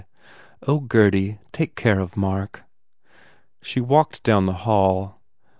Oh, 0.67 0.79
Gurdy, 0.79 1.37
take 1.51 1.75
care 1.75 1.99
of 1.99 2.17
Mark!" 2.17 2.63
She 3.61 3.79
walked 3.81 4.23
down 4.23 4.47
the 4.47 4.53
hall. 4.65 5.21